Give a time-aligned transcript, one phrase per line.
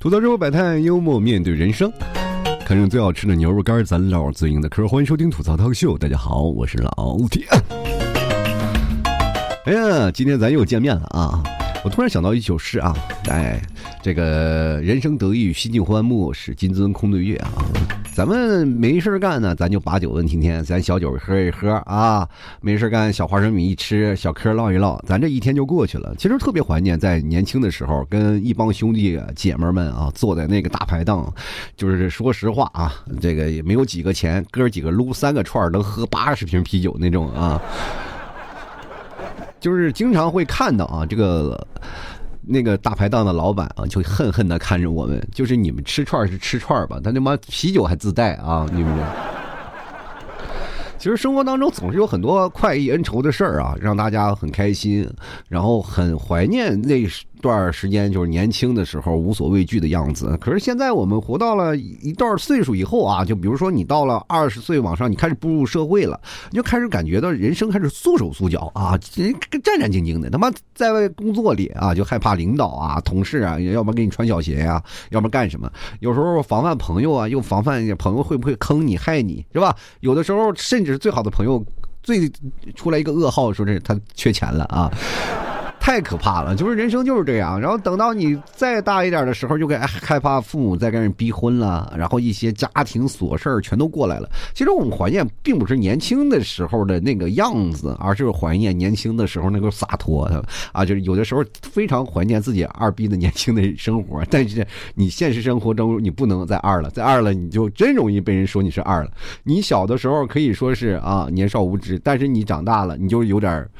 [0.00, 1.92] 吐槽之后百态，幽默面对人生，
[2.64, 4.86] 看上最好吃的牛肉干，咱唠最硬的嗑。
[4.86, 7.44] 欢迎收听吐槽涛秀，大家好，我是老铁。
[9.64, 11.42] 哎呀，今天咱又见面了啊！
[11.84, 12.96] 我突然想到一首诗啊，
[13.28, 13.60] 哎，
[14.00, 17.50] 这个人生得意须尽欢，莫使金樽空对月啊。
[18.18, 22.28] 咱们没事干呢，咱就把酒问青天，咱小酒喝一喝啊，
[22.60, 26.12] 没事干，小花生米一吃，小嗑唠一唠，咱这一天就过去了。
[26.18, 31.32] 其实特别怀念在年轻的时候，跟一帮兄弟姐们们啊，坐在那个大排档，
[31.76, 37.62] 就是说实话啊，这个也没有几个钱，哥几个撸三个串能喝八十瓶啤酒那种啊，
[39.60, 41.64] 就是经常会看到啊，这个。
[42.48, 48.98] 那个大排档的老板啊，就恨恨的看着我们，就是你们吃串是吃串吧，他他妈啤酒还自带啊，你们。
[50.98, 55.08] 其实生活当中总是有很多快意恩仇的事儿啊，让大家很开心，
[55.48, 57.06] 然后很怀念那。
[57.40, 70.30] 段时间就是年轻的时候无所畏惧的样子，可是现在我们活到了一段岁数以后啊，就比如说你到了二十岁往上，你开始步入社会了，你就开始感觉到人生开始缩手缩脚啊，战战兢兢的。
[70.30, 75.70] 他妈在外工作里啊，就害怕领导啊、同事啊，要不然给你穿小鞋呀，要不然干什么？
[76.00, 79.74] 有时候防范朋友啊，又防范朋友会不会坑你、害你，是吧？
[80.00, 81.64] 有的时候甚至最好的朋友，
[82.02, 82.30] 最
[82.74, 84.92] 出来一个噩耗，说是他缺钱了啊。
[85.88, 87.58] 太可怕了，就是人生就是这样。
[87.58, 94.28] 然后等到你再大一点的时候，就该害怕父母再跟人逼婚了，然后一些家庭琐事儿全都过来了。
[94.52, 100.30] 其实我们怀念并不是年轻的时候的那个样子，而是怀念年轻的时候那个洒脱
[100.72, 100.84] 啊。
[100.84, 109.10] 就是有的时候非常怀念自己二逼的年轻的生活， 但是你现实生活中你不能再二了，再二了你就真容易被人说你是二了。
[109.42, 113.70] 你小的时候可以说是啊年少无知，但是你长大了你就有点儿。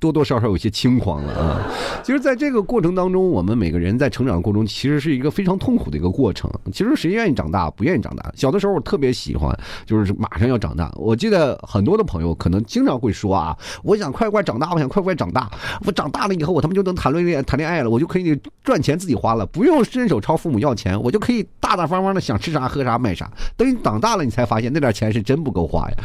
[0.00, 1.60] 多多少少有些轻狂了啊！
[2.02, 6.50] 其实，在这个过程当中，我们每个人在成长过程中，其实是一个非常痛苦的一个过程。
[6.72, 7.70] 其实，谁愿意长大？
[7.70, 8.32] 不愿意长大。
[8.34, 10.90] 小的时候，我特别喜欢，就是马上要长大。
[10.96, 15.50] 我记得很多的朋友可能经常会说啊：“我想快快长大，我想快快长大。
[15.84, 18.34] 我长大了以后，我他妈就能谈论恋谈恋爱了，我就可以
[18.64, 23.30] 赚钱自己花了，不用伸手朝父母要钱，我就可以大大方方的想吃啥喝啥买啥。
[23.54, 25.96] 等你长大了，你才发现那点钱是真不够花呀。”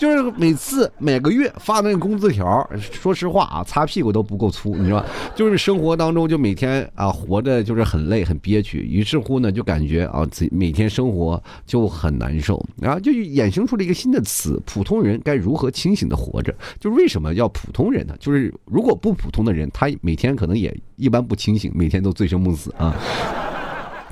[0.00, 5.06] 就是每次每个月发那个工资条，说实话啊，擦屁股都不够粗，你知道吧？
[5.36, 16.50] 就是生活当中就每天啊活着就是很累很憋屈，于是乎呢就感觉啊自己每天生活就很难受，然后就衍生出了一个新的词：普通人该如何清醒的活着？
[16.78, 18.14] 就是为什么要普通人呢？
[18.18, 22.96] 就是如果不普通的人，他每天可能也一般不清醒，每天都醉生梦死啊，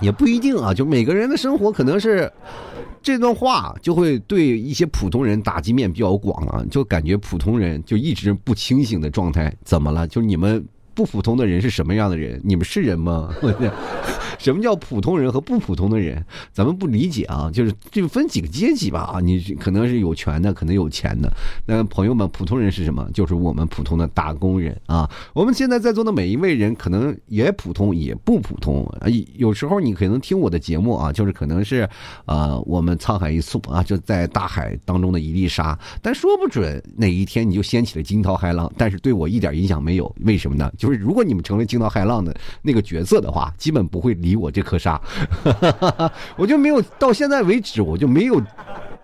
[0.03, 0.75] 也不一定啊。
[0.75, 2.31] 就每个人的生活可能是。
[3.03, 10.07] 这段话就会对一些普通人打击面比较广啊，就感觉普通人就一直不清醒的状态，怎么了？
[10.07, 10.65] 就你们。
[10.99, 12.41] 不普通的人是什么样的人？
[12.43, 13.33] 你们是人吗？
[14.37, 16.25] 什么叫普通人和不普通的人？
[16.53, 21.33] 咱们不理解啊，就是就分几个阶级吧啊，你可能是有权的，可能有钱的。
[21.65, 23.09] 那朋友们，普通人是什么？
[23.15, 25.09] 就是我们普通的打工人啊。
[25.35, 29.07] 我们现在在座的每一位人，可能也普通，也不普通啊。
[29.37, 31.89] 有时候你可能听我的节目啊，就是可能是
[32.27, 40.13] 呃，我们沧海一粟啊，就在大海当中的一粒沙，但说不准哪一天你就掀起了惊涛骇浪，但是对我一点影响没有。
[40.25, 40.73] 为什么呢？
[40.77, 44.99] 就就是如果你们成为惊涛骇浪的那个角色的话，基本不会理我这颗沙，
[46.39, 48.43] 我就没有到现在为止，我就没有。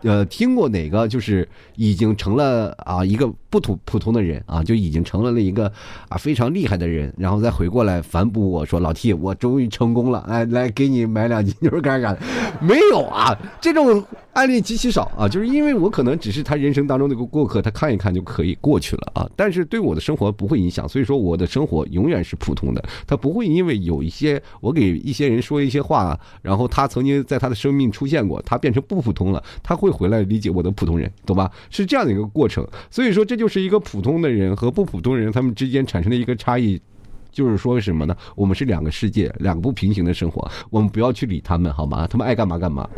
[0.00, 5.70] 呃，听过哪个就是已经成了啊一个不普普通的人啊，就已经成了了一个
[6.10, 12.18] 啊非常厉害的人，然后再回过来反哺我说老 T，我终于成功了，哎，来给你买两斤牛肉干啥的，
[12.60, 29.94] 没有啊，这种案例极其少啊，就是因为我可能只是他人生当中那个过客，他看一看就可以过去了啊，但是对我的生活不会影响，所以说我的生活永远是普通的，他不会因为有一些我给一些人说一些话，然后他曾经在他的生命出现过，他变成不普通了，他会。
[29.94, 31.48] 回来理解我的普通人，懂吧？
[31.70, 36.82] 是这样的一个过程，所以说这就是一个普通的人和不普通人他们之间产生的一个差异，
[37.30, 38.16] 就是说什么呢？
[38.34, 42.08] 我们是两个世界，两个不平行的生活，我们不要去理他们，好吗？
[42.08, 42.90] 他们爱干嘛干嘛。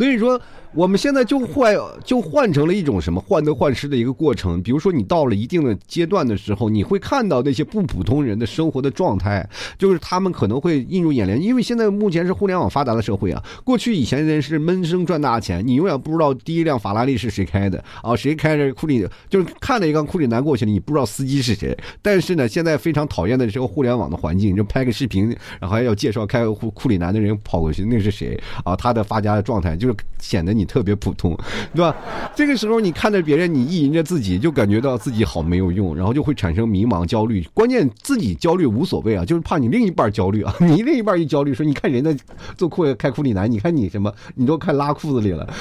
[0.00, 0.40] 所以说。
[0.72, 1.74] 我们现在就换
[2.04, 4.62] 就换成了一种什么患得患失的一个过程。
[4.62, 11.42] 比如说，你到了一定的阶段的时候，你会看到那些不普通人的生活的状态，就是他们可能会映入眼帘。
[11.42, 21.76] 因为现在目前是互联网发达的社会啊，过去以前人是闷声赚大钱，你永远不知道第一辆法拉利是谁开的啊，谁开着库里，就是看了一辆库里南过去了，你不知道司机是谁。
[22.00, 28.76] 但是呢，现在非常讨厌的这个互联网的环境，就拍个视频，然后还要介绍开库库里南的人跑过去，那是谁啊？
[28.76, 30.59] 他的发家的状态，就是显得你。
[30.60, 31.34] 你特别普通，
[31.74, 31.96] 对吧？
[32.34, 37.42] 这个时候你看着别人，你意淫着自己，就感觉到自己好没有用，然后就会产生迷茫、焦虑。
[37.54, 40.54] 关键自己焦虑无所谓啊，就是怕你另一半焦虑啊。
[40.60, 42.14] 你另一半一焦虑，说你看人家
[42.58, 45.48] 做裤开库里南，你看你什么，你都看拉裤子里了。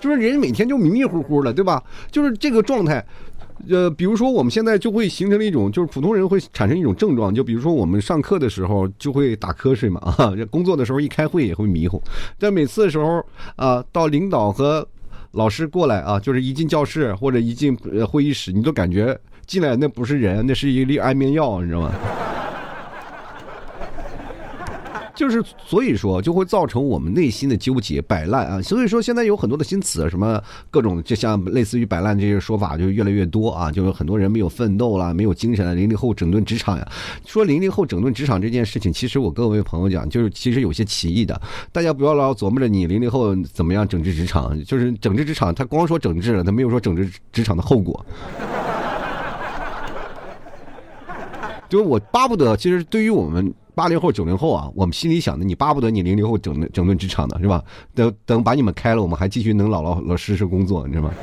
[0.00, 1.80] 就是人每天就迷迷糊糊的，对吧？
[2.10, 3.04] 就是这个状态，
[3.68, 12.02] 呃，比如说我们现在就会形成了一种，就是普通人会产生一种症状，就比如说我们上课的时候就会打瞌睡嘛，啊，工作的时候一开会也会迷糊，
[12.38, 13.24] 但每次的时候
[13.56, 14.86] 啊，到领导和
[15.32, 17.76] 老师过来啊，就是一进教室或者一进
[18.10, 21.92] 会议室，你都感觉进来那不是人，那是一粒安眠药，你知道吗？
[25.14, 28.62] 就是所以说，就会造成我们内心的纠结、摆烂啊。
[28.62, 33.70] 所以说，现在有很多的新词，什么各种，就像类似于摆烂这些说法，就越来越多啊。
[33.70, 35.74] 就有很多人没有奋斗了，没有精神了。
[35.74, 36.88] 零零后整顿职场呀，
[37.26, 41.38] 说零零后整顿职场这件事情，其实我各位朋友讲，就是其实有些歧义的。
[41.70, 48.04] 大家不要老琢磨着你零零后怎么样整治职场，就是整治职场，他光说整治了，他没有说整治职场的后果。
[51.68, 53.52] 就我巴不得，其实对于我们。
[53.74, 57.62] 八零后、九零后啊，我们心里想的，你巴不得你零零后整整顿职场呢是吧？
[57.94, 61.14] 等等，把你们开了，我们还继续能老老老实实工作，你知道吗？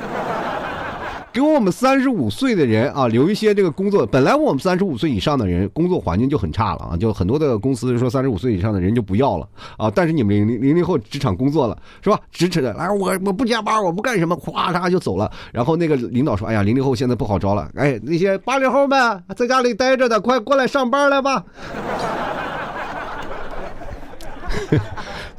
[1.32, 4.04] 给我们三十五岁的人啊，留一些这个工作。
[4.04, 9.88] 本来我们三十五岁以上的人工作环境就很差了啊，就很多的公司说三十五岁以上的人就不要了啊。
[9.94, 12.18] 但是你们零零零后职场工作了是吧？
[12.32, 15.30] 支持的，来我我不加班，我不干什么，咵嚓就走了。
[15.52, 21.44] 然后那个领导说：“哎呀，零零后现在不好招了，哎，那些八零后们在家里待着的，快过来上班来吧。”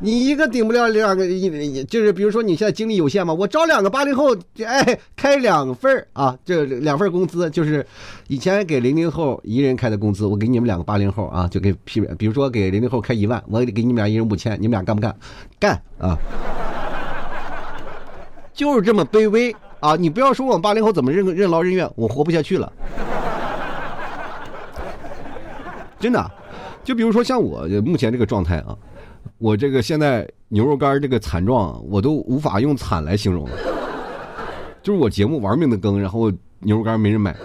[0.03, 1.27] 你一个顶不了两个，
[1.85, 4.35] 就是比如说你现在精力有限嘛，我招两个八零后，
[4.65, 7.85] 哎，开两份啊，这两份工资就是
[8.27, 15.15] 以前给零零后一人开的工资，我给你们两个八零后啊，就给批，比如说给零零后开一万，我给你们俩一人五千，你们俩干不干？
[15.59, 16.17] 干啊！
[18.53, 19.95] 就是这么卑微啊！
[19.95, 22.73] 你不要说我们八零后怎么任任劳任怨，我活不下去了，
[25.99, 26.31] 真的。
[26.83, 28.75] 就比如说像我目前这个状态啊。
[29.37, 33.51] 我这个现在牛肉干这个惨状，我都无法用惨来形容了。
[34.83, 37.35] 就是我节目玩命的更，然后牛肉干没人买，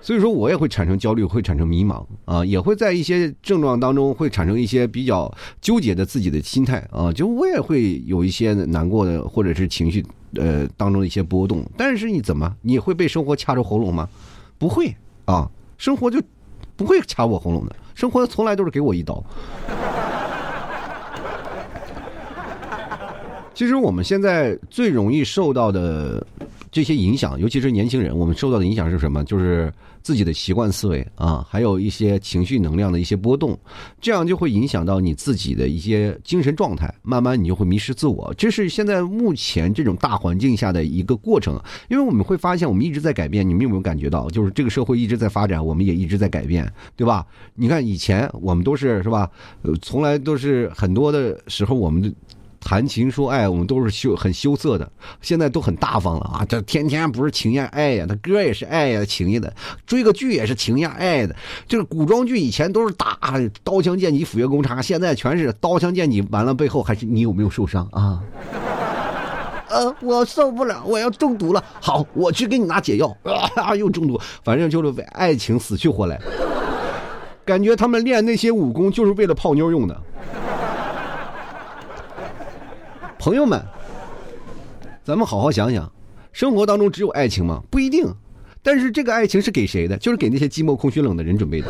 [0.00, 10.04] 所以说我也会产生焦虑，会产生迷茫啊，也会在一些症状当中会产生一些比较纠结的自己的心态啊，就我也会有一些难过的或者是情绪
[10.34, 11.64] 呃当中的一些波动。
[11.76, 14.08] 但是你怎么你会被生活掐着喉咙吗？
[14.58, 14.94] 不会
[15.26, 15.48] 啊，
[15.78, 16.20] 生活就
[16.76, 19.22] 不会掐我喉咙的，生活从来都是给我一刀。
[23.56, 26.24] 其实我们现在最容易受到的
[26.70, 29.24] 这些影响，尤其是年轻人，我们受到的影响是什么？
[29.24, 29.72] 就是
[30.02, 33.58] 自己的习惯思维啊，还有一些情绪能量的一些波动，
[33.98, 38.30] 这样就会影响到你自己的一些精神状态，慢慢你就会迷失自我。
[38.36, 41.58] 这是现在目前这种大环境下的一个过程，
[41.88, 43.48] 因为我们会发现，我们一直在改变。
[43.48, 44.28] 你们有没有感觉到？
[44.28, 47.24] 就是这个社会一直在发展，我们也一直在改变，对吧？
[47.54, 49.30] 你看以前我们都是是吧？
[49.80, 52.12] 从来都是很多的时候，我们的。
[52.66, 54.90] 谈情说爱，我们都是羞很羞涩的，
[55.22, 56.44] 现在都很大方了啊！
[56.48, 59.54] 这天天不是情呀爱呀，他歌也是爱呀情呀的，
[59.86, 61.36] 追个剧也是情呀爱的。
[61.68, 63.16] 就是古装剧以前都是打
[63.62, 68.20] 刀枪剑戟斧钺钩叉，现在全是刀枪剑戟，完了背后还是你有没有受伤啊？
[69.70, 71.62] 呃，我受不了，我要中毒了。
[71.80, 73.16] 好，我去给你拿解药
[73.54, 73.76] 啊！
[73.76, 76.20] 又中毒，反正就是为爱情死去活来。
[77.44, 79.96] 感觉他们练那些武功就是为了泡妞用的。
[83.26, 83.60] 朋友们，
[85.02, 85.90] 咱们好好想想，
[86.32, 87.60] 生活当中只有爱情吗？
[87.68, 88.06] 不一定。
[88.62, 89.96] 但是这个爱情是给谁的？
[89.96, 91.66] 就是给那些寂寞、空虚、冷的人准备的。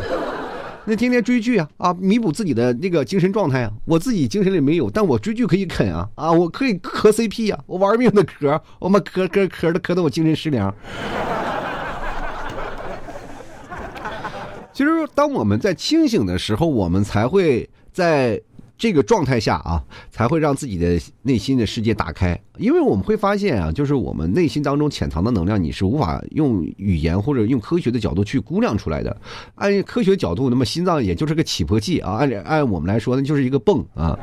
[0.85, 3.73] 那天天追剧啊啊，弥补自己的那个精神状态啊。
[3.85, 10.71] 我自己精神里没有，但我追剧可以啃啊啊，我可以磕 CP 啊，我玩命的磕，我们磕磕磕的磕的我精神失凉。
[14.71, 18.39] 其实，当我们在清醒的时候，我们才会在。
[18.77, 22.39] 这个状态下啊，才会让自己的内心的世界打开。
[22.57, 29.15] 因为我们会发现啊，就是我们内心当中潜藏的能量，你是无法用语言或者用科学的角度去估量出来的。
[29.55, 34.17] 按科学角度，那么心脏也就是个起搏器啊，按按我们来说，呢就是一个泵啊。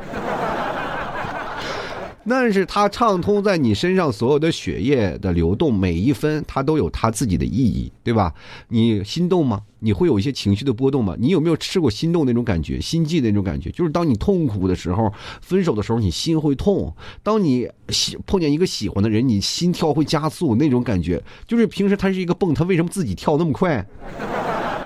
[2.27, 8.33] 但是它畅通在你身上所有的血液的流动，每一分它都有它自己的意义，对吧？
[8.67, 9.61] 你心动吗？
[9.79, 11.15] 你会有一些情绪的波动吗？
[11.19, 12.81] 你有没有吃过心动那种感觉？
[12.81, 13.69] 心悸那种感觉？
[13.69, 16.91] 就是当你痛苦的时候，分手的时候，你心会痛；
[17.21, 21.21] 当你喜碰见一个喜欢的人，你心跳会加速那种感觉。
[21.47, 23.85] 就是平时它是一个泵，它为什么自己跳那么快？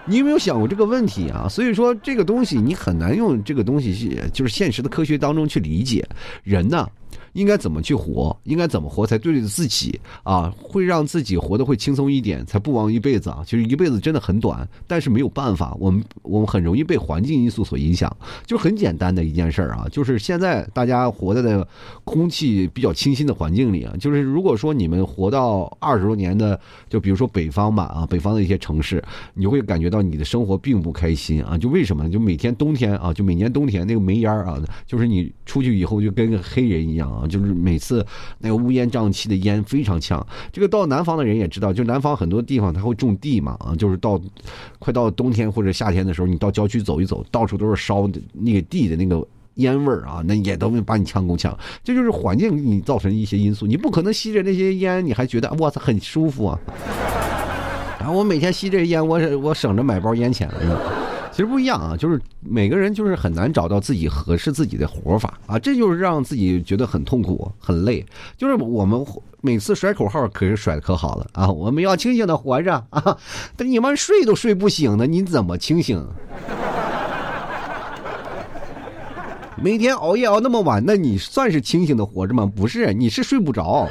[0.06, 1.48] 你有没有想过这个问题啊？
[1.48, 6.06] 所以说这个东西你很难用这个东西去，就是现实的科学当中去理解
[6.44, 6.86] 人呢。
[7.34, 8.36] 应该怎么去活？
[8.44, 10.54] 应该怎么活才对得自己啊？
[10.62, 13.44] 会让自己活得会轻松一点，才不枉一辈子啊！
[13.46, 18.16] 其实一辈子真的很短，但是没有办法，我们我们很容易被环境因素所影响。
[18.46, 21.68] 就很简单的一件事儿啊，就是现在大家活在的
[22.04, 23.94] 空气比较清新的环境里啊。
[24.00, 29.04] 就是如果说你们活到二十多年的，就比如说北方吧啊，北方的一些城市，
[29.36, 31.58] 你会感觉到你的生活并不开心啊。
[31.58, 32.10] 就为什么？
[32.10, 37.28] 就每天冬天啊，就每年冬天那个煤烟啊，就是你出去以后就跟个黑人一样啊。
[37.28, 38.04] 就是每次
[38.40, 44.20] 那个乌烟瘴气的烟非常呛，这个到南方的人也知道，就南方很多地方他会种地嘛啊，就是到
[44.80, 49.24] 快到冬天或者夏天的时候，你到郊区走一走，到处都是烧的那个地的那个
[49.56, 51.56] 烟味儿啊，那也都把你呛够呛。
[51.84, 56.60] 这就是环境给你造成一些因素，你不可能吸着那些烟，你还觉得哇塞很舒服啊。
[58.00, 61.09] 然后我每天吸这烟，我我省着买包烟钱了。
[61.40, 68.06] 其实不一样啊，就是每个人就是很难找到自己合适自己的活法啊，这就是让自己觉得很痛苦、很累。
[68.36, 69.02] 就是我们
[69.40, 73.18] 每次甩口号可是甩的可好了啊，我们要清醒的活着啊，
[73.56, 76.06] 但你们睡都睡不醒的，你怎么清醒？
[79.64, 82.46] 每天熬夜熬那么晚，那你算是清醒的活着吗？
[82.54, 83.88] 不是，你是睡不着，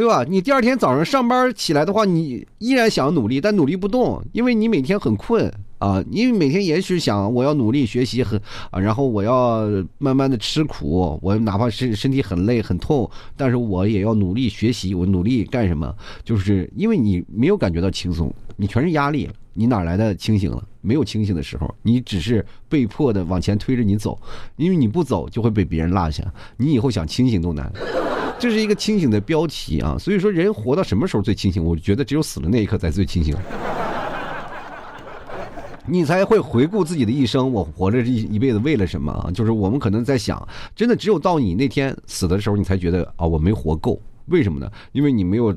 [0.00, 0.24] 对吧？
[0.26, 5.52] 你第二天早上上班起来的话，你依然想努力，但努力不动，因为你每天很困。
[5.76, 8.40] 啊，因为每天也许想我要努力学习很
[8.70, 9.66] 啊，然后我要
[9.98, 15.94] 慢慢的吃苦，我哪怕是身体很累很痛，但是我也要努力学习，我努力干什么？
[16.24, 20.62] 就是因为你没有感觉到轻松，你全是压力，你哪来的清醒了？
[20.82, 24.18] 没有清醒的时候，你只是被迫的往前推着你走，
[24.56, 26.22] 因为你不走就会被别人落下，
[26.56, 27.70] 你以后想清醒都难。
[28.40, 31.62] 这是一个清醒的标题啊，所以说人活到什么时候最清醒？
[31.62, 33.36] 我觉得只有死的那一刻才最清醒。
[35.86, 39.30] 你才会回顾自己的一生，我活着这一辈子为了什么啊？
[39.32, 44.00] 就是我们可能在想，真的只有到你那天死的时候，你才觉得啊，我没活够。
[44.26, 44.70] 为什么呢？
[44.92, 45.54] 因为你没有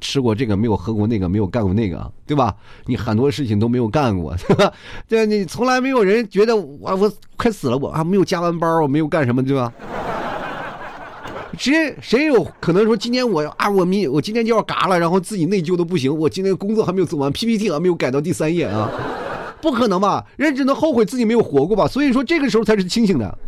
[0.00, 2.54] 吃过这个，没有喝过那个，没有干过那个，对吧？
[2.86, 4.72] 你很多事情都没有干过， 对吧？
[5.06, 9.72] 对，你从来没有人觉得我我快死了，我还没有加完班，我没有干什么，对吧？
[11.58, 18.90] 谁谁有可能说今天我啊，我明我今天就要嘎了，然后自己内疚的不行，我今天工作还没有做完，PPT 还没有改到第三页啊？
[19.60, 20.24] 不可能吧？
[20.36, 21.86] 人只能后悔自己没有活过吧？
[21.88, 23.38] 所以说这个时候才是清醒的。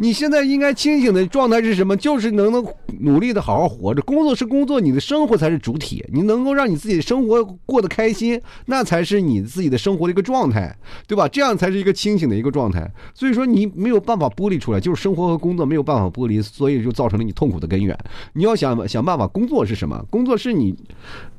[0.00, 1.96] 你现在应该清醒的状态是什么？
[1.96, 2.64] 就是能能
[3.00, 4.00] 努力的好好活着。
[4.02, 6.04] 工作是工作，你的生活才是主体。
[6.12, 10.72] 你能够让你自己的生活过得开心，那才是你自己的生活的一个状态，
[11.08, 11.26] 对吧？
[11.26, 12.88] 这样才是一个清醒的一个状态。
[13.12, 17.98] 所以说你没有办法剥离出来，就是生活和工作没有办法剥离，所以就造成了你痛苦的根源。
[18.34, 20.04] 你要想想办法，工作是什么？
[20.08, 20.74] 工作是你，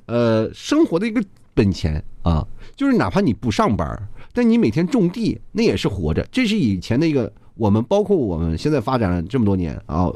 [0.06, 1.24] 呃，生活的一个。
[1.56, 2.48] 本钱啊，
[2.78, 3.86] 就是哪怕你不上班，
[4.32, 6.26] 但你每天种地，那也是活着。
[6.32, 10.10] 这是以前的一个我们，包括我们现在发展了这么多年啊，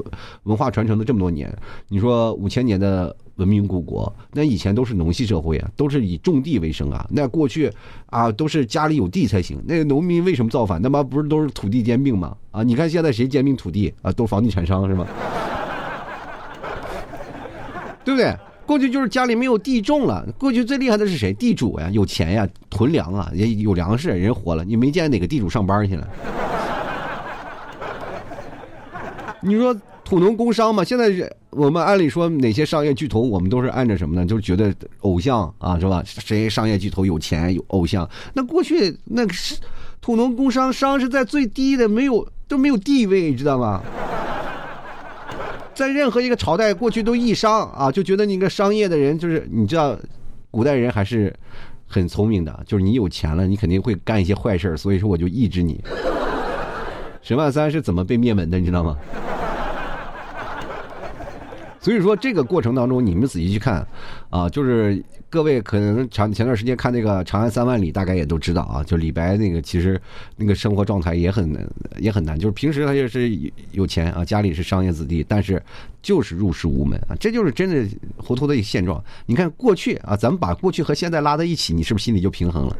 [0.44, 1.54] 文化传承的这么多年。
[1.88, 7.06] 你说五千年的文明古国，那以前都是农系社会啊，都是以种地为生啊。
[7.10, 7.70] 那过去
[8.06, 9.62] 啊，都是家里有地才行。
[9.66, 10.80] 那个农民为什么造反？
[10.82, 12.34] 他妈不是都是土地兼并吗？
[12.50, 14.10] 啊，你看现在谁兼并土地啊？
[14.10, 15.06] 都是房地产商是吗？
[18.06, 18.34] 对不对？
[18.64, 21.34] 过去就是家里没有地种了，过去最厉害的是谁？
[21.34, 24.64] 地主呀，有钱呀，囤粮啊，也有粮食，人活了。
[24.64, 26.08] 你没见哪个地主上班去了？
[29.44, 30.82] 你说土农工商嘛？
[30.82, 31.10] 现在
[31.50, 34.24] 我们按理说哪些商业巨头，我们都是按着什么呢？
[34.26, 36.02] 就是觉得偶像啊，是吧？
[36.04, 38.08] 谁商业巨头有钱有偶像？
[38.32, 39.56] 那过去那个是
[40.00, 43.82] 土农工商商是在最低的，没有都没有地位，你知道吗？
[45.74, 49.96] 在任何一个朝代，过去都抑商啊，就觉得你个商业的人就是你知道，
[50.50, 51.34] 古代人还是
[51.86, 55.82] 很聪明的，就是你有钱了，你肯定会干一些坏事所以说我就抑制你。
[57.24, 58.98] 沈万三是怎么被灭门的，你知道吗？
[61.80, 63.86] 所以说这个过程当中，你们仔细去看，
[64.28, 69.98] 啊，就是各位可能前前段时间看那个《长安三万里》，大概也都知道啊，就李白那个其实
[70.36, 71.66] 那个生活状态也很
[71.98, 73.30] 也很难，就是平时他也是
[73.72, 75.62] 有钱啊，家里是商业子弟，但是
[76.02, 77.86] 就是入世无门啊，这就是真的
[78.18, 79.02] 糊涂的一个现状。
[79.24, 82.76] 你看过去啊，咱们把过去和现在拉在一起，你是不是心里就平衡了？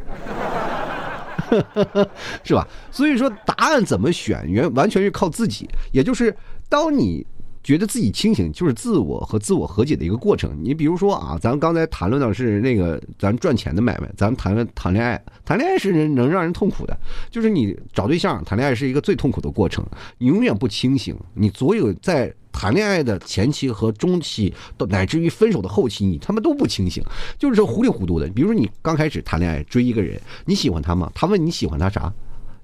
[2.44, 2.66] 是吧？
[2.90, 6.36] 所以说答案怎么选，原完全是靠自己，也就是
[6.68, 7.26] 当你。
[7.64, 10.54] 觉得自己清醒，就是自我和自我和解的一个过程。
[10.62, 16.94] 你比如说啊，咱刚才谈论的是那个咱赚钱的买卖，咱谈论谈恋爱，谈恋爱是能让人痛苦的，
[17.30, 19.82] 就是你找对象谈恋爱是一个最痛苦的过程，
[20.18, 27.02] 你永远不清醒，你所有在谈恋爱的前期和中期，到乃至于分手的后期，你他妈都不清醒，
[27.36, 28.28] 就是糊里糊涂的。
[28.28, 31.10] 比如说你刚开始谈恋爱追一个人，你喜欢他吗？
[31.14, 32.10] 他问你喜欢他啥，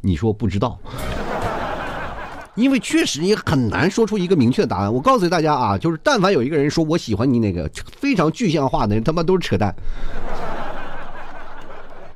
[0.00, 0.78] 你说不知道。
[2.54, 4.92] 因为确实也很难说出一个明确的答案。
[4.92, 7.68] 我告诉大家啊，就是但凡有一个人说我喜欢你，那个
[7.98, 9.74] 非常具象化的人，他妈都是扯淡。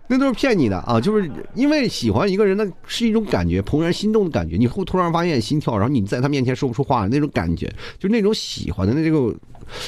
[0.07, 1.01] 那都是骗你的啊！
[1.01, 4.57] 就是因为喜欢一个人，那是一种感觉，怦然心动的感觉。
[4.57, 9.35] 你会突然发现心跳，然后你在他面前说不出话，那种感觉，就那种喜欢的那个。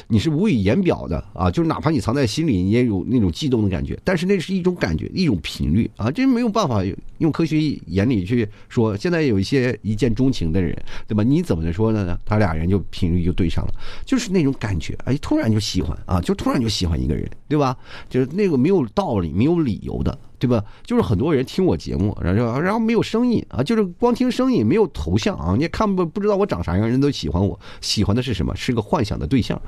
[0.08, 3.96] 你是无以言表的啊，就是哪怕你藏在心里，你也有那种悸动的感觉。
[4.02, 6.82] 但是那是一种感觉，一种频率啊，这没有办法
[7.18, 8.96] 用科学眼里去说。
[8.96, 11.22] 现在有一些一见钟情的人，对吧？
[11.22, 12.18] 你怎么说呢？
[12.24, 17.76] 他俩人就频率就对上了，就是那种感觉，哎，突然就喜欢啊，就突然就喜欢一个人，对吧？
[18.08, 20.18] 就是那个没有道理、没有理由的。
[20.38, 20.62] 对吧？
[20.84, 28.54] 就是很多人听我节目，然后然后没有声音啊，就是光听声音，没有头像啊，你也看不不知道我长啥样，人都喜欢我，喜欢的是什么？
[28.54, 29.58] 是个幻想的对象，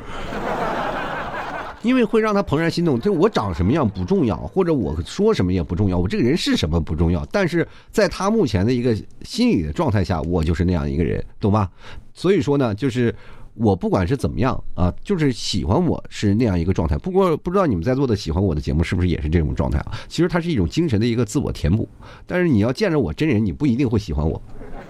[1.83, 3.01] 因为会让他怦然心动。
[3.01, 11.71] 就我长什么样不重要，或者我说什么也不重要，我这个人是什么不重要，但是在他目前的一个心理的状态下，我就是那样一个人，懂吧？
[12.15, 13.15] 所以说呢，就是。
[13.61, 16.97] 我不管是怎么样啊，就是喜欢我是那样一个状态。
[16.99, 19.99] 不过不知道你们在座的喜欢我的节目是不是也是这种状态啊？
[20.07, 21.89] 其实它是一种精神的一个自我填补。
[22.25, 24.41] 但是你要见着我真人，你不一定会喜欢我，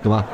[0.02, 0.26] 懂吧？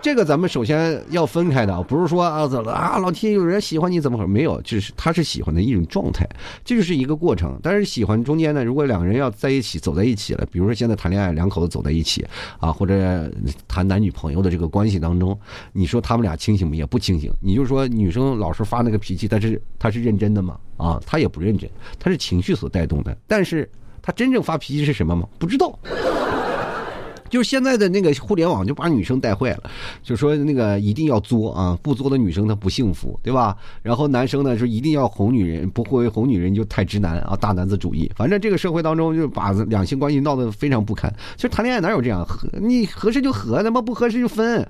[0.00, 4.28] 这个咱们首先要分开的，不是说啊怎么啊老天有人喜欢你怎么回事？
[4.28, 6.28] 没有，就是他是喜欢的一种状态，
[6.64, 7.58] 这就是一个过程。
[7.62, 12.24] 但是喜欢中间呢，如果两个人要在一起走在一起了，比如说现在谈恋爱，两口子走在一起
[12.58, 13.30] 啊，或者
[13.66, 15.38] 谈男女朋友的这个关系当中，
[15.72, 16.76] 你说他们俩清醒吗？
[16.76, 17.30] 也不清醒。
[17.42, 20.56] 你就说女生老是发那个脾气，但是她是认真的吗？
[20.76, 23.16] 啊，她也不认真，她是情绪所带动的。
[23.26, 23.68] 但是
[24.00, 25.26] 她真正发脾气是什么吗？
[25.38, 25.76] 不知道。
[27.28, 29.70] 就是现在的那个互联网就把女生带坏了，
[30.02, 33.56] 就说那个一定要作啊，不作的女生她不幸福，对吧？
[33.82, 38.10] 然后男生呢说一定要哄女人，不会哄女人就太直男啊，大男子主义。
[38.16, 41.12] 反正这个社会当中就把两性关系闹得非常不堪。
[41.36, 42.48] 其实谈恋爱哪有这样合？
[42.60, 44.66] 你合适就合，他妈不合适就分。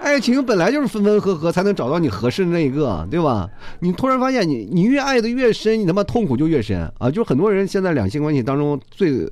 [0.00, 3.48] 爱情本来就是分分合合才能找到你合适的那一个，对吧？
[3.80, 7.10] 你突然发现你你越爱的越深，你他妈痛苦就越深啊！
[7.10, 9.28] 就很多人现在两性关系当中最。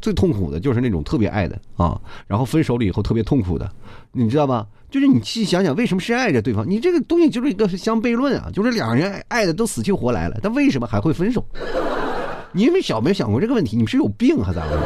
[0.00, 3.70] 最痛苦的就是那种特别爱的啊，然后分手了以后特别痛苦的，
[4.12, 4.66] 你知道吗？
[4.90, 6.68] 就是你细想想，为什么深爱着对方？
[6.68, 11.44] 你这个东西就是一个相悖论啊，就是两人爱的都死去活来了，但为什么还会分手？
[12.52, 13.76] 你们想没想过这个问题？
[13.76, 14.80] 你们是有病还是咋的？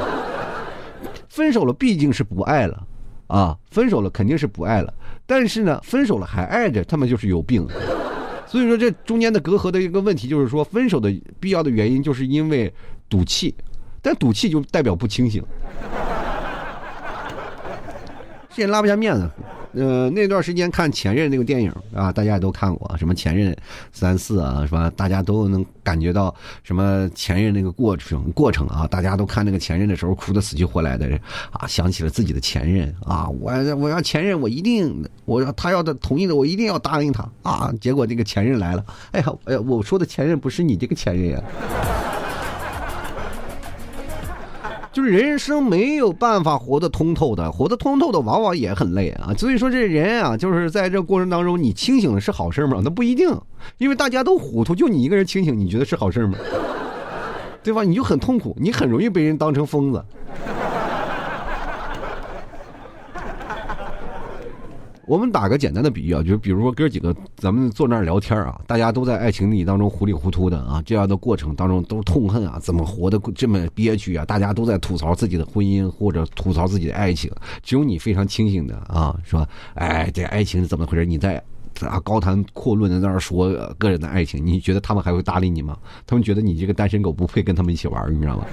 [1.29, 2.85] 分手了毕竟是不爱了
[3.29, 4.93] 啊，分手了肯定是不爱了，
[5.25, 7.67] 但是呢，分手了还爱着，他们就是有病。
[8.47, 12.71] 所以说这中间的隔阂的一个问题，就是说分手的必要的原因，就是因为
[13.09, 13.55] 赌气。
[14.03, 15.43] 但赌气就代表不清醒，
[18.51, 19.31] 这也拉不下面子。
[19.75, 23.57] 呃，那段时间看《前任》那个电影啊，大家也都看过，什么《前任
[23.91, 24.93] 三四》啊，是吧？
[24.95, 31.09] 大家都能感觉到什么前任那个过程过程啊，大家都看那个前任的时候哭得死去活来的
[31.53, 37.73] 啊，想起了自己的前任啊，我我要前任，我一定我要他要的同意的，我一定要答应他啊。
[37.81, 41.43] 结果那个前任来了，哎呀，哎呀，我说的前任不是你这个前任呀。
[44.93, 49.33] 就是人生没有办法活得通透的，活得通透的往往也很累啊。
[49.39, 52.81] 所以说这人啊，就是在这过程当中，你清醒了是好事吗？
[52.85, 53.29] 那不一定，
[53.79, 56.37] 因为大家都糊涂，就你一个人清醒，你觉得是好事吗？
[57.65, 57.83] 对吧？
[57.85, 60.05] 你就很痛苦，你很容易被人当成疯子。
[65.13, 74.25] 我们打个简单的比喻啊，就比如说哥几个，咱们坐那儿聊天啊，大家都在爱情里当中糊里糊涂的啊，这样的过程当中都痛恨啊，怎么活得这么憋屈啊？
[74.25, 77.31] 大家都在吐槽自己的婚姻或者吐槽自己的爱情，
[77.63, 81.05] 只有你非常清醒的啊，说，哎，这爱情是怎么回事？
[81.05, 81.37] 你在
[81.83, 85.77] 啊高谈阔论的在那儿说个人的爱情，你觉得他们还会搭理你吗？
[86.07, 88.47] 他们觉得你这个单身狗不配跟他们一起玩，你知道吗？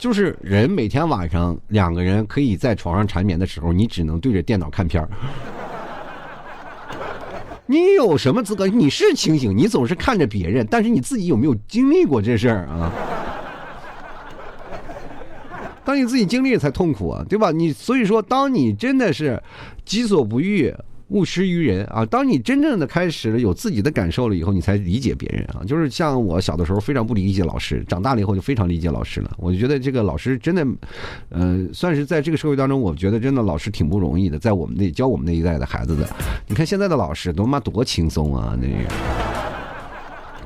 [0.00, 5.08] 就是人每天晚上两个人可以在床上缠绵的时候，你只能对着电脑看片儿。
[7.68, 8.66] 你有什么资格？
[8.66, 12.90] 你是清醒，你总是看着别人，但是你自己有没有经历过这事儿啊？
[15.84, 17.50] 当你自己经历才痛苦啊，对吧？
[17.52, 19.40] 你所以说，当你真的是
[19.84, 20.74] 己所不欲。
[21.10, 22.06] 勿施于人啊！
[22.06, 25.62] 当你真正的开始了有自己的感受了以后，你才理解别人啊。
[25.66, 29.30] 就是像我小的时候非常不理解老师，长大了以后就非常理解老师了。
[29.38, 30.66] 我就觉得这个老师真的，
[31.30, 36.08] 呃，算是在这个社会当中，我觉得真的老师挺不容易的，在我们那教我们那一代的孩子的。
[36.46, 38.56] 你看现在的老师都妈多轻松啊！
[38.60, 38.88] 那个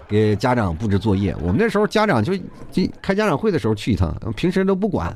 [0.09, 2.35] 给家长布置作业，我们那时候家长就
[2.71, 5.15] 就开家长会的时候去一趟，平时都不管。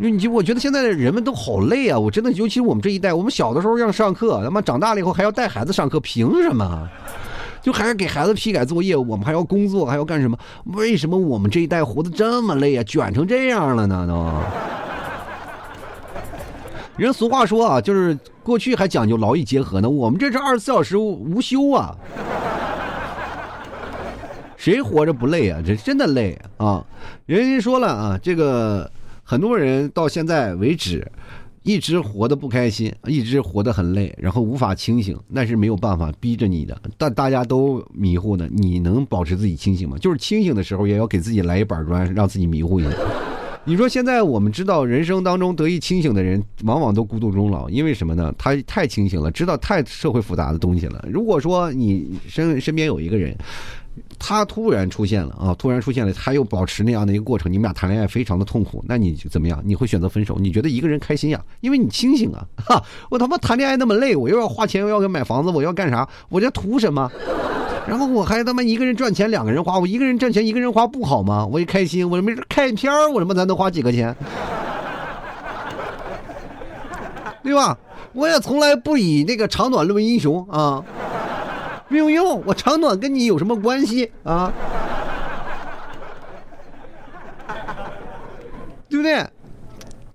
[0.00, 1.98] 你你我觉得现在的人们都好累啊！
[1.98, 6.88] 我真的，尤其我们这一代，我们小的时候让上课，他妈长大了以后还要带孩子上课，凭什么？
[7.60, 10.38] 就还是给孩子批改作业，我们还要工作，还要干什么？
[10.66, 12.84] 为什么我们这一代活得这么累啊？
[12.84, 14.06] 卷成这样了呢？
[14.06, 14.30] 都。
[16.96, 21.92] 人俗话说啊，就是过去还讲究劳逸结合呢，我们这是二十四小时无休啊。
[24.56, 25.60] 谁活着不累啊？
[25.66, 26.84] 这真的累啊！
[27.26, 28.88] 人家说了啊，这个。
[29.30, 31.06] 很多人到现在为止，
[31.62, 36.80] 一直活得不开心，一直活得很累，然后无法清醒，那是没有办法逼着你的。
[36.96, 39.98] 但大家都迷糊呢，你能保持自己清醒吗？
[39.98, 42.90] 就是清醒的时候，也要给自己来一板砖，让自己迷糊一下。
[43.66, 48.34] 你说现在我们知道，人生当中得以清醒的人，往往都孤独终老，因为什么呢？
[48.38, 51.06] 他太清醒了，知道太社会复杂的东西了。
[51.06, 53.36] 如果说你身身边有一个人，
[54.18, 59.62] 他突然出现了啊，突然出现了，他又保持那样的一个过程，你们俩谈恋爱非常的痛苦，那你怎么样？
[59.64, 60.36] 你会选择分手？
[60.38, 61.40] 你觉得一个人开心呀？
[61.60, 62.46] 因为你清醒啊！
[62.56, 66.08] 哈，我他妈谈恋爱那么累，我又要花钱，又要给买房子，我要干啥？
[66.28, 67.10] 我这图什么？
[67.86, 71.46] 然后我还他妈一个人赚钱，两个人花，我一个人赚钱，一个人花不好吗？
[71.46, 74.14] 我也开心，我没事看片儿，我他妈才能花几个钱，
[77.42, 77.78] 对吧？
[78.12, 80.84] 我也从来不以那个长短论英雄啊。
[81.88, 84.52] 没有用，我长短跟你有什么关系啊？
[88.88, 89.26] 对不对？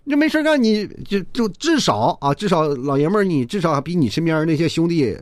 [0.03, 5.17] 你没事干，你就就至少啊，至少老爷们儿，你至少比你身边那些兄弟、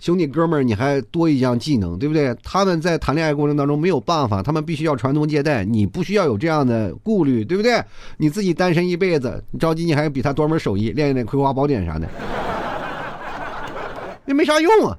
[0.00, 2.34] 兄弟哥们儿，你还多一项技能，对不对？
[2.42, 7.80] 他们在谈恋爱过程当中没有办法，他们必须要传宗接代，你不需要有这样的顾虑，对不对？
[8.16, 12.08] 你自己单身一辈子，你着急你还比他多门手艺，练一练葵花宝典啥的，
[14.24, 14.98] 那没啥用啊。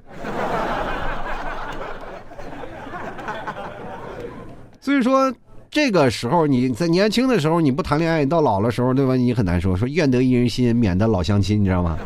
[4.80, 5.32] 所以说，
[5.70, 9.16] 这个时候你在年轻的时候你不谈恋爱，你到老了时候对吧？
[9.16, 9.76] 你很难说。
[9.76, 11.98] 说愿得一人心，免得老相亲，你知道吗？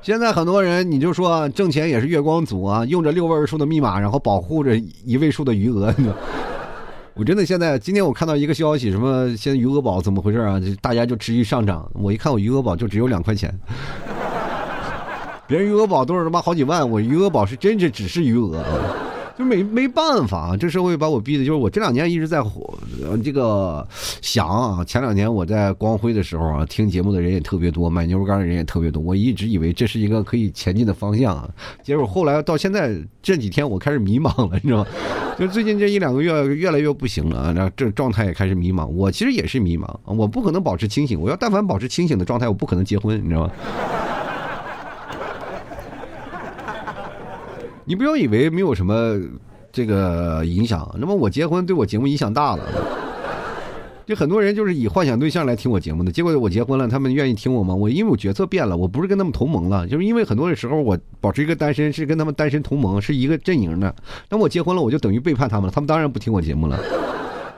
[0.00, 5.94] 现在很多人，你就说挣钱也是月光族啊，用着六位数的密码，然后保护着一位数的余额。
[7.14, 10.60] 我真的现在今天我看到一个消息，什么现在余额宝怎么回事啊？
[10.80, 11.90] 大家就持续上涨。
[11.94, 13.52] 我一看我余额宝就只有两块钱，
[15.46, 18.64] 别人余额宝都是他妈好几万，我余额宝是真是只是余额。
[19.38, 22.72] 就没没办法，这社会把我逼的，就是我这两年一直在火，
[23.22, 23.86] 这个
[24.22, 31.48] 想啊，前两年我在光辉的时候啊，听节目的人也特别多，买牛肉干的人也特别多，我一直以为这是一个可以前进的方向啊，
[31.82, 34.86] 结果后来到现在这几天我开始迷茫了，你知道吗？
[35.38, 43.50] 就最近这一两个月越来越不行了，然后这状态也开始迷茫，我其实也是迷茫，我不可能保持清醒，我要但凡保持清醒的状态，我不可能结婚，你知道吗？
[47.88, 49.16] 你不要以为没有什么
[49.72, 52.64] 这个影响，那么我结婚对我节目影响大了。
[54.04, 57.74] 就很多人就是以幻想对象来听我节目的，结果我结婚了，他们愿意听我吗？
[57.74, 63.94] 我因为我角色变了，我不是跟他们同盟了，就是因为很多的时候我保持一个单身，是跟他们单身同盟，是一个阵营的。
[64.28, 66.78] 那我结婚了，我就等于背叛他们了，他们当然不听我节目了。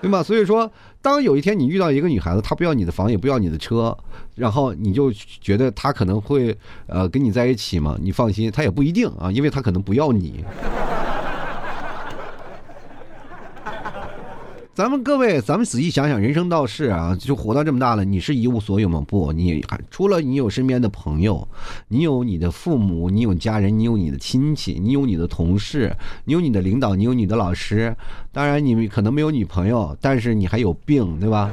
[0.00, 0.22] 对吗？
[0.22, 0.70] 所以说，
[1.02, 3.96] 当有一天你遇到一个女孩子，她不要你的房，也不要你的车，
[4.36, 6.56] 然后你就觉得她可能会
[6.86, 7.96] 呃跟你在一起嘛？
[8.00, 10.44] 你放心，她也不一定啊，因为她可能不要你。
[14.78, 19.04] 咱们各位，咱们仔细想想，人生到世啊，就活到这么大了，你是一无所有吗？
[19.08, 21.48] 不，你还除了你有身边的朋友，
[21.88, 25.92] 你有你的父母，你有家人，你有你的亲戚，你有你的同事，
[26.24, 27.92] 你有你的领导，你有你的老师。
[28.30, 31.50] 当然，你们可能没有女朋友，但是你还有病，对吧？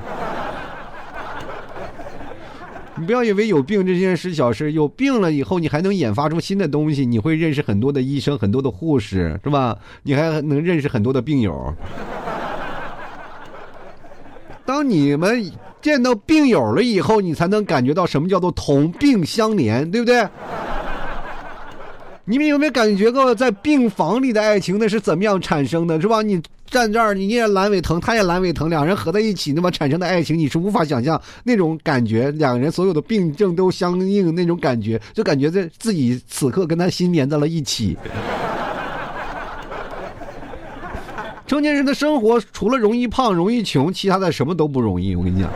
[2.96, 9.76] 你不要以为有病这件事小事，有病了以后，你还能研发出新的东西，你会认识很多的医生，很多的护士，是吧？
[10.04, 11.74] 你还能认识很多的病友。
[14.66, 15.52] 当你们
[15.82, 20.28] 见到病友了以后，你才能感觉到什么叫做同病相怜，对不对？
[22.26, 26.24] 你们有没有感觉过在病房里的爱情那是怎么样产生的，是吧？
[26.24, 37.96] 你站这儿，你也阑尾疼，他也阑尾疼，两人合在一起，那么产生的爱情，你是无法想象那种感觉，两个人所有的病症都相应那种感觉，就感觉在自己此刻跟他心连在了一起。
[41.56, 45.16] 成年人的生活除了容易胖、容易穷，其他的什么都不容易。
[45.16, 45.50] 我跟你讲，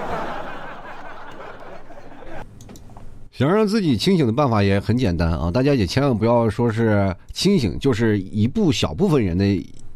[3.34, 5.52] 想让自己清醒的办法也很简单啊！
[5.52, 9.46] 大家也千万不要说是清醒，就是一部小部分人的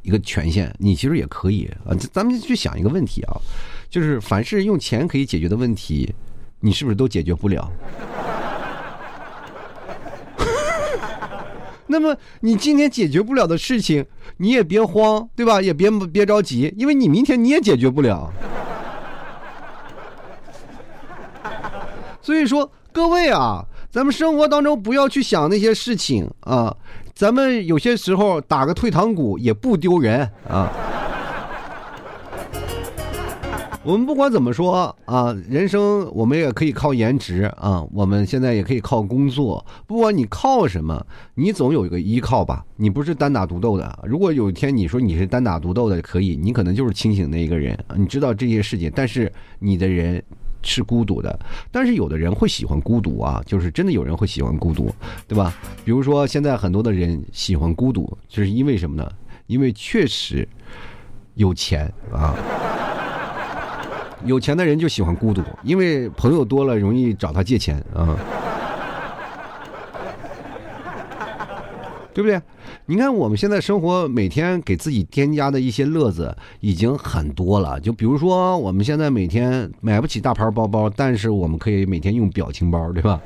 [0.02, 0.76] 一个权限。
[0.78, 1.96] 你其实也可以啊！
[2.12, 3.40] 咱们去想一个问题啊，
[3.90, 6.14] 就是凡是用钱可以解决的问题，
[6.60, 7.72] 你是不是都解决不了？
[11.94, 14.04] 那么你今天解决不了的事情
[14.38, 15.62] 你也别慌对吧？
[15.62, 18.34] 也别别着急因为你明天你也解决不了。
[22.20, 26.76] 所以说各位啊咱们生活当中不要去想那些事情啊
[27.14, 30.68] 咱们有些时候打个退堂鼓也不丢人啊。
[33.86, 39.64] 我们不管怎么说啊，人生我们也可以靠颜值啊，我们现在也可以靠工作。
[39.86, 42.66] 不管你靠什么，你总有一个依靠吧。
[42.78, 44.00] 你不是单打独斗的。
[44.06, 50.24] 如果有一天你说你是单打独斗的，可以，你可能就是清醒的一个人，你知道这些事情，但是你的人
[50.62, 51.38] 是孤独的。
[51.70, 54.90] 但是有的人会喜欢孤独啊，就是真的有人会喜欢孤独，
[55.28, 55.54] 对吧？
[55.84, 59.12] 比如说现在很多的人喜欢孤独，就是因为什么呢？
[59.48, 60.48] 因为确实
[61.34, 62.34] 有钱啊。
[64.26, 68.16] 有钱的人就喜欢孤独，因为朋友多了容易找他借钱啊，
[72.14, 72.42] 对不对？
[72.86, 77.80] 你看我们现在生活，每天给自己添加的一些乐子已经很多了。
[77.80, 83.22] 就比如说，我们现在每天买不起大牌包包，但是我们可以每天用表情包，对吧？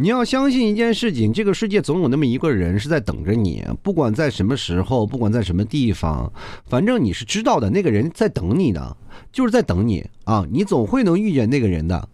[0.00, 6.32] 你要相信一件事情，这个世界总有那么一个人是在等着你，不管在什么时候，不管在什么地方，
[6.66, 8.96] 反正你是知道的，那个人在等你的，
[9.32, 10.46] 就是在等你啊！
[10.52, 12.08] 你总会能遇见那个人的，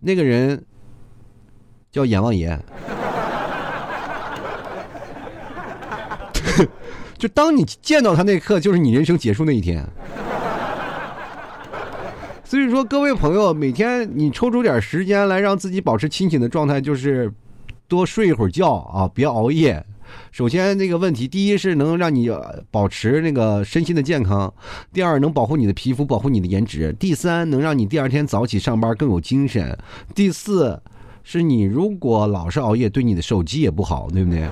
[0.00, 0.60] 那个人
[1.92, 2.58] 叫阎王爷，
[7.16, 9.88] 就当你见到他那刻，就是你人生结束那一天。
[12.48, 17.32] 所以说，各位朋友，每天你抽出点时间来，让自己保持清醒的状态，就是
[17.88, 19.84] 多睡一会儿觉啊，别熬夜。
[20.30, 22.30] 首先，那个问题，第一是能让你
[22.70, 24.48] 保持那个身心的健康；
[24.92, 29.76] 第二，能保护你的皮肤，保护你的颜值；第三，能让你第二天早起上班更有精神；
[30.14, 30.80] 第四，
[31.24, 34.48] 是你如果老是熬夜，对你的手机也不好，对不对？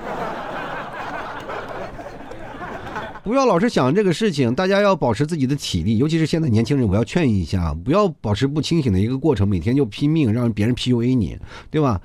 [3.25, 11.39] 不要老是想这个事情，大家要保持自己的体力，尤其是现在年轻人，我要劝一下，不要保持不清醒的一个过程，每天就拼命让别人 PUA 你，
[11.71, 11.99] 对吧？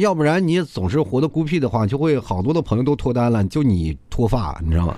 [0.00, 4.96] 要不然你总是活得孤僻的话，就会好多的朋友都脱单了，就你脱发，你知道吗？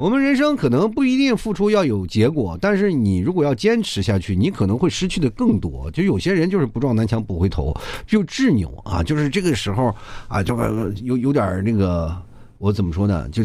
[0.00, 5.90] 我们人生可能不一定付出要有结果，但是你如果要坚持下去，你可能会失去的更多。
[5.90, 9.94] 就有些人就是不撞南墙不回头，就执拗啊，就是这个时候
[10.26, 10.56] 啊，就
[11.02, 12.16] 有有点那个，
[12.56, 13.28] 我怎么说呢？
[13.28, 13.44] 就。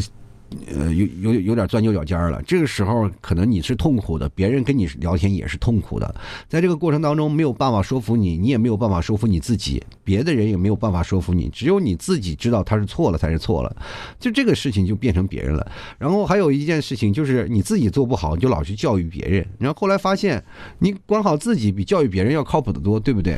[0.68, 2.42] 呃，有有有点钻牛角尖了。
[2.44, 6.16] 这个时候，可能你是痛苦的，别人跟你聊天也是痛苦的。
[6.48, 13.76] 在这个过程当中，没有办法说服你，你也没有办法说服你自己，别的人也没有办法说服你，只有你自己知道他是错了才是错了。
[14.20, 15.72] 就这个事情就变成别人了。
[15.98, 19.46] 然后还有一件事情就是你自己做不好，你就老去教育别人。
[19.60, 20.44] 然后后来发现，
[20.80, 23.38] 你管好自己比教育别人要靠谱的多，对不对？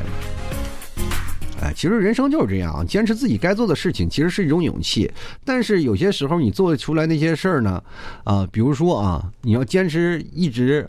[1.60, 5.10] 哎，其实人生就是这样，坚持自己该做的事情，其实是一种勇气。
[5.44, 7.82] 但是有些时候你做出来那些事儿呢，
[8.24, 10.88] 啊，比如说啊，你要坚持一直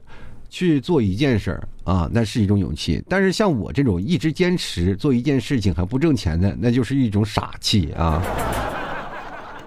[0.49, 3.03] 去做一件事儿啊，那是一种勇气。
[3.10, 8.21] 但是像我这种一直坚持做一件事情还不挣钱的，那就是一种傻气啊！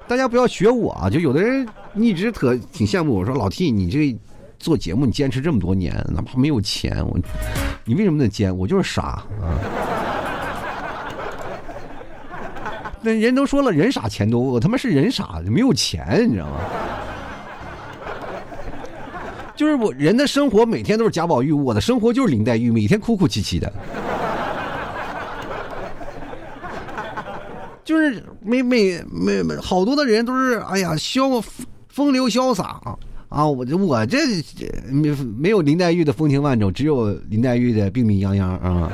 [0.08, 1.10] 大家不要学我啊！
[1.10, 4.16] 就有的人一直特挺羡慕我说老 T，你这
[4.58, 7.18] 做节目你坚持这么多年，哪怕没有钱，我
[7.84, 8.56] 你为什么能坚？
[8.56, 9.58] 我就是傻啊！
[13.02, 16.60] 那人都说了，人傻钱多，我他妈是人傻，没有钱，你知道吗？
[19.54, 23.72] 就是我人的生活每天都是贾宝玉，我的生活就是林黛玉，每天哭哭啼啼的，
[27.84, 29.02] 就是每每
[29.42, 31.44] 每好多的人都是哎呀潇
[31.88, 32.80] 风流潇洒
[33.28, 34.18] 啊，我这我这
[34.90, 38.90] 没没有林黛玉的风情万种，只有林黛玉的病病殃殃啊。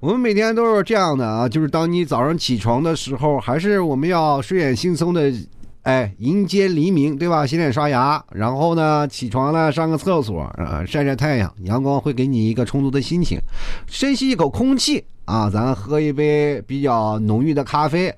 [0.00, 5.30] 我们每天都是这样的啊，就是当你早上起床的时候，还是我们要睡眼惺忪的，
[5.82, 7.46] 哎，迎接黎明，对吧？
[7.46, 13.38] 洗脸刷牙，然后呢，起床了上个厕所啊，晒晒太阳，阳光会给你一个充足的心情，
[13.86, 18.10] 深吸一口空气啊，咱喝一杯比较浓郁的咖啡。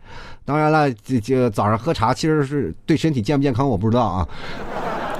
[0.44, 4.28] 当然了，这这早上喝茶其实是对身体健不健康我不知道啊。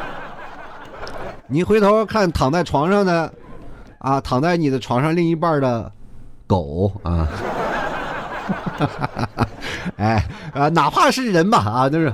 [1.49, 3.35] 你回头看躺在床上的，
[3.99, 5.91] 啊，躺在你的床上另一半的。
[6.53, 7.27] 狗啊，
[9.97, 12.13] 哎啊，哪怕是人吧啊，就是。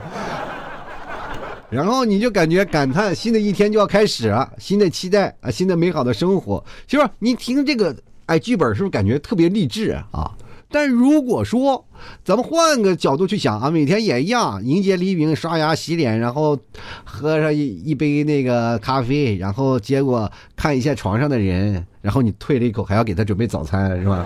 [1.70, 6.64] 然后你就感觉感叹，新的一天就要开始了，新的期待啊，新的美好的生活。
[6.86, 7.92] 就是你听这个
[8.26, 10.30] 哎剧本，是不是感觉特别励志啊？
[10.70, 11.84] 但如果说
[12.24, 16.56] 咱们换个角度去想啊，每天也一样，迎接黎明，刷牙洗脸，然后
[17.04, 24.24] 喝上一一杯那个咖啡，然后结果看一下床上的人，然后你退了一口，还要给他准备早餐，是吧？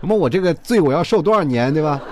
[0.00, 2.02] 那么我这个罪我要受多少年，对吧？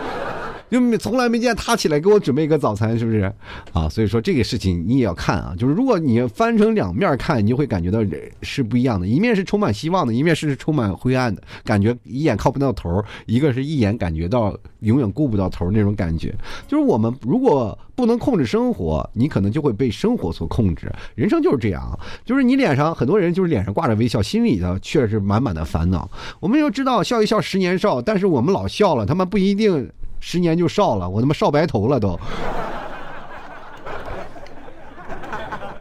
[0.70, 3.32] 就从来没见他起来给我准备一个早餐，是不是？
[3.72, 8.00] 啊，所以说这个事情你也要看啊，就是如果你翻成两面看，你就会感觉到
[8.42, 16.34] 是不一样的，一面是充满希望的，一面是充满灰暗的，感觉一眼靠不到头，一个是一眼感觉到永远顾不到头那种感觉。
[16.66, 20.90] 就是我们如果不能控制生活，你可能就会被生活所控制。
[21.14, 26.10] 人生就是这样，就是你脸上很多人就是脸上挂着微笑，心里头却是满满的烦恼。
[26.40, 29.88] 我们要知道，笑一笑十年少，但是我们老笑了，他们不一定
[30.20, 32.18] 十年就少了，我他妈少白头了都。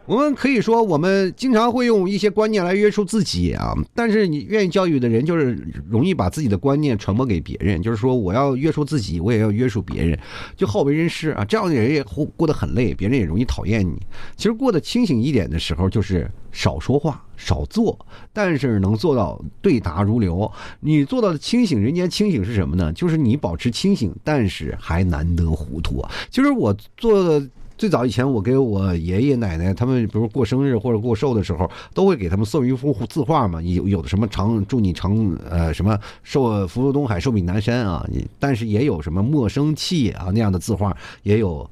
[0.06, 5.58] 我们可以说，我们经常会用一些观念来约束自己啊，但是你愿意教育的人，就是
[5.89, 7.82] 容易把自己的观念传播给别人。
[7.82, 10.20] 就是说，我要约束自己，我也要约束别人，
[10.58, 11.46] 就好为人师啊。
[11.46, 13.96] 这样的人也过过得很累，别人也容易讨厌你。
[14.36, 17.98] 其实过得清醒一点的时候，就是少说话，少做，
[18.34, 20.52] 但是能做到对答如流。
[20.82, 22.92] 你做到的清醒，人间清醒是什么呢？
[22.92, 26.04] 就是你保持清醒，但是还难得糊涂。
[26.30, 27.48] 就是我做的。
[27.84, 33.62] 最早以前，我给我爷爷奶奶他们，比如过生日或者过寿的时候，都会给他们送一幅字画嘛。
[33.62, 38.08] 有有的什么长祝你长呃什么寿福如东海，寿比南山啊。
[38.39, 41.69] 但是也有什么莫生气啊那样的字画，也有。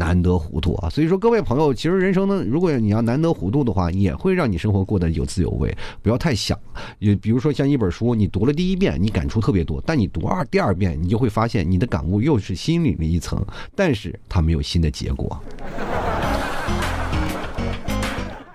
[0.00, 0.88] 难得糊涂啊！
[0.88, 5.76] 所以说，各位朋友，其实人生呢，如果你要难得糊涂的话，也会让你生活过得有滋有味。
[6.00, 6.58] 不要太想，
[7.00, 13.44] 也比如说像一本书，你读了第一遍，你感触特别多，但你读二第二遍，你就会发现你的感悟又是心里的一层，
[13.76, 15.38] 但是它没有新的结果。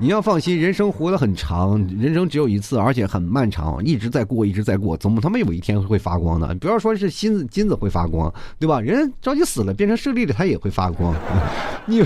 [0.06, 6.54] 你要放心，人生活得很长，人生只有一次，而且很漫长，一直在过，一直在过，怎么他妈有一天会发光的？
[6.62, 8.80] 不要说是金子，金子会发光，对吧？
[8.80, 11.12] 人着急死了，变成舍利了，他也会发光。
[11.88, 12.04] 你，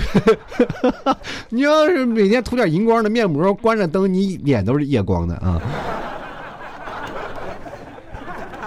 [1.50, 5.60] 你要是每天涂点荧光的面膜，关着灯，你脸都是夜光的啊。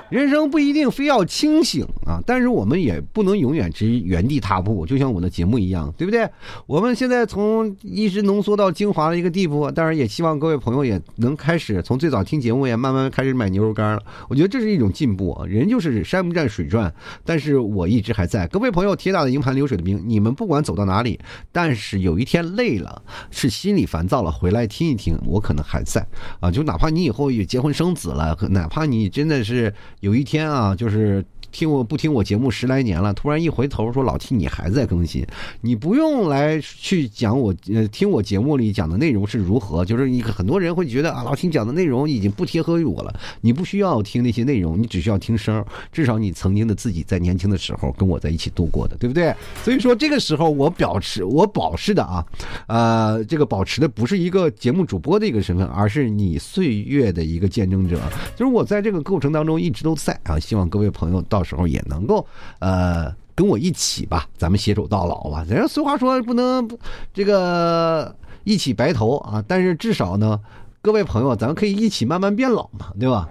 [0.09, 6.29] 人生不一定非要清醒啊，但是我们也不能永远只原地踏步，就像我的节目一样，对不对？
[6.67, 14.03] 我们现在从一直浓缩到精华的一个地步，当然也希望各位朋友也能开始从最早听节目，也慢慢开始买牛肉干了。
[14.29, 15.47] 我觉得这是一种进步啊。
[15.47, 16.93] 人就是山不转水转，
[17.25, 18.45] 但是我一直还在。
[18.49, 21.19] 各位朋友，铁打的营盘流水的兵，你们不管走到哪里，
[21.51, 26.05] 但是有一天累了，是心里烦躁了，回来听一听，我可能还在
[26.39, 26.51] 啊。
[26.51, 29.73] 就哪怕你以后也结婚生子了，哪怕你真的是。
[30.03, 31.23] 有一天啊，就是。
[31.53, 35.23] 听我不听我节目十来年了，突然一回头说老 T 你还在更新，
[35.61, 49.31] 你不用来去讲我呃听我节目里讲的内容是如何，就是你很多人会觉得啊老听讲的内容已经不贴合于我了，你不需要听那些内容，你只需要听声，至少你曾经的自己在年轻的时候跟我在一起度过的，对不对？
[49.63, 52.25] 所以说这个时候我表示我保持的啊，
[52.65, 58.01] 呃这个保持的不是一个节目主播的一个身份，而是你岁月的一个见证者，
[58.35, 61.43] 就是我在这个过程当中一直都在啊，希望各位朋友到。
[61.43, 62.25] 时候也能够，
[62.59, 65.45] 呃，跟我一起吧，咱们携手到老吧。
[65.45, 66.79] 人家俗话说不能不
[67.13, 70.39] 这个一起白头啊，但是至少呢，
[70.81, 73.27] 各位朋友，咱们可以一起慢慢变老嘛，对吧？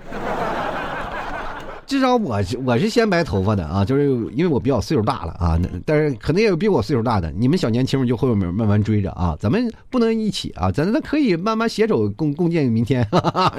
[1.86, 13.58] 至少我我是先白头发的啊，就是因为我比较岁数大了啊，但是可能也有比我岁数大的，你们小年轻们就后面慢慢追着啊，咱们不能一起啊，咱咱可以慢慢携手共共建明天， 是吧？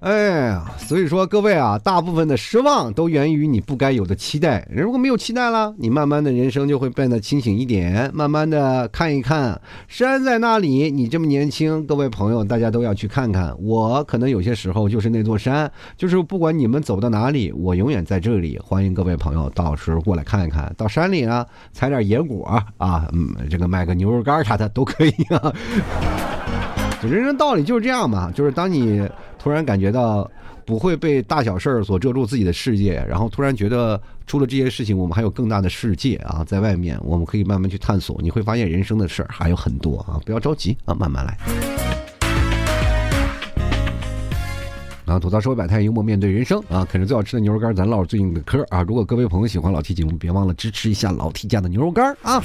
[0.00, 4.66] 哎呀，所以说各位啊，大部分的失望都源于你不该有的期待。
[4.74, 10.90] 如果没有期待了，你慢慢的人生就会变得清醒一点，慢慢的看一看山在那里。
[10.90, 13.54] 你这么年轻，各位朋友，大家都要去看看。
[13.62, 18.58] 我可能有些时候就是那座山，就是不管你们走到哪里，我永远在这里。
[18.58, 20.74] 欢迎各位朋友到时候过来看一看。
[20.78, 25.52] 到山里呢，采点野果啊，嗯，这个卖个牛肉干啥的都可以啊。
[27.02, 29.06] 人生道理就是这样嘛，就是当你
[29.42, 30.30] 突然感觉到
[30.66, 41.36] 不会被大小事儿所遮住自己的世界，然后突然觉得出了这些事情，我们还有更大的世界啊，在外面我们可以慢慢去探索，你会发现人生的事儿还有很多啊，不要着急啊，慢慢来。
[45.06, 48.82] 啊，吐槽社会百态，幽默面对人生啊，啃着最好吃的牛肉干，咱唠最近的嗑啊。
[48.82, 52.40] 如果各位朋友喜欢老 T 节目，别忘了支持一下老 T 家的牛肉干啊。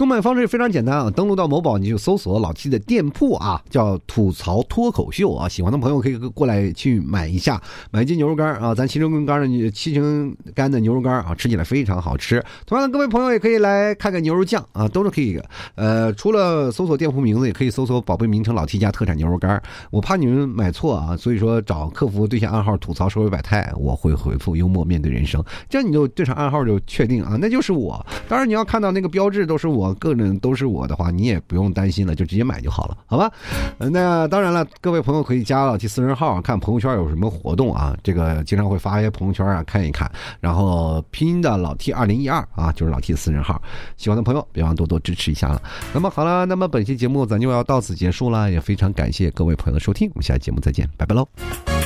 [0.00, 7.60] 购买方式非常简单啊，登录到某宝你就搜索老 T 的店铺啊，叫吐槽脱口秀啊，喜欢的朋友可以过来去买一下，
[7.90, 12.42] 买一斤牛肉干啊，咱七成干的七成干的牛肉干啊，吃起来非常好吃。
[12.64, 15.38] 同样的，各位朋友也可以来看看牛肉酱啊，都是可以。
[15.74, 19.62] 呃，除了搜索店铺名字，也可以搜索宝贝名称老 T 家特产牛肉干。
[19.90, 28.02] 我怕你们买错啊，所以说找客服对下暗号吐槽社会百态，我会回复幽默面对人生，这样你就对上暗号就确定啊，那就是我。
[28.26, 29.89] 当然你要看到那个标志都是我。
[29.94, 33.30] 个人都是我的话，你也不用担心了，就直接买就好了，好吧？
[33.78, 40.10] 那当然了，各位朋友可以加老 T 私人号，看朋友圈有什么活动啊，这个经常会发一些朋友圈啊，看一看。
[40.40, 43.60] 然后拼音的老 T 二零一二啊，就是老 T 私人号，
[43.96, 45.62] 喜欢的朋友别忘多多支持一下了。
[45.92, 51.79] 那么好了，那么本期节目咱就要到此结束了，也非常感谢各位朋友的收听，我们下期节目再见，拜拜喽。